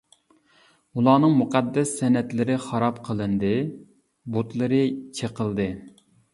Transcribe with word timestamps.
ئۇلارنىڭ 1.01 1.35
مۇقەددەس 1.41 1.91
سەنئەتلىرى 1.99 2.57
خاراب 2.65 3.03
قىلىندى، 3.11 3.53
بۇتلىرى 4.39 4.83
چېقىلدى. 5.21 5.73